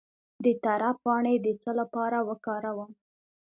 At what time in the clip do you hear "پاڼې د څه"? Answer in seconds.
1.03-1.71